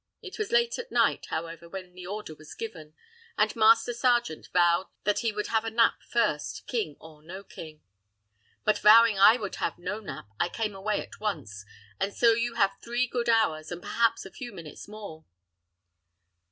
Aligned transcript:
It 0.23 0.39
was 0.39 0.51
late 0.51 0.79
at 0.79 0.91
night, 0.91 1.27
however, 1.29 1.69
when 1.69 1.93
the 1.93 2.07
order 2.07 2.33
was 2.33 2.55
given, 2.55 2.95
and 3.37 3.55
master 3.55 3.93
sergeant 3.93 4.47
vowed 4.51 4.87
that 5.03 5.19
he 5.19 5.31
would 5.31 5.45
have 5.49 5.63
a 5.63 5.69
nap 5.69 6.01
first, 6.09 6.65
king 6.65 6.95
or 6.99 7.21
no 7.21 7.43
king. 7.43 7.83
But, 8.63 8.79
vowing 8.79 9.19
I 9.19 9.37
would 9.37 9.57
have 9.57 9.77
no 9.77 9.99
nap, 9.99 10.25
I 10.39 10.49
came 10.49 10.73
away 10.73 11.01
at 11.01 11.19
once; 11.19 11.65
and 11.99 12.15
so 12.15 12.31
you 12.31 12.55
have 12.55 12.77
three 12.81 13.05
good 13.05 13.29
hours, 13.29 13.71
and 13.71 13.79
perhaps 13.79 14.25
a 14.25 14.31
few 14.33 14.51
minutes 14.51 14.87
more." 14.87 15.23